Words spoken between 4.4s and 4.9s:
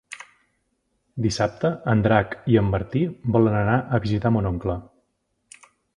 oncle.